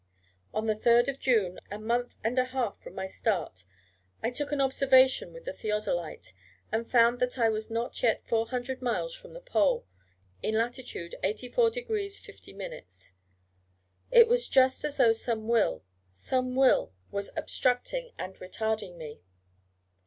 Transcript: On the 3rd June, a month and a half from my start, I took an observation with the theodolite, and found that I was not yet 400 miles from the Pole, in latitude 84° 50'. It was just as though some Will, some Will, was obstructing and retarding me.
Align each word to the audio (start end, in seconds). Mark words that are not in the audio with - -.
On 0.51 0.65
the 0.65 0.73
3rd 0.73 1.19
June, 1.19 1.59
a 1.69 1.77
month 1.77 2.15
and 2.23 2.39
a 2.39 2.45
half 2.45 2.81
from 2.81 2.95
my 2.95 3.05
start, 3.05 3.65
I 4.23 4.31
took 4.31 4.51
an 4.51 4.59
observation 4.59 5.31
with 5.31 5.45
the 5.45 5.53
theodolite, 5.53 6.33
and 6.71 6.89
found 6.89 7.19
that 7.19 7.37
I 7.37 7.49
was 7.49 7.69
not 7.69 8.01
yet 8.01 8.25
400 8.27 8.81
miles 8.81 9.13
from 9.13 9.33
the 9.33 9.39
Pole, 9.41 9.85
in 10.41 10.55
latitude 10.57 11.13
84° 11.23 12.19
50'. 12.19 12.83
It 14.09 14.27
was 14.27 14.47
just 14.49 14.83
as 14.83 14.97
though 14.97 15.13
some 15.13 15.47
Will, 15.47 15.83
some 16.09 16.55
Will, 16.55 16.93
was 17.11 17.31
obstructing 17.37 18.11
and 18.17 18.33
retarding 18.37 18.97
me. 18.97 19.21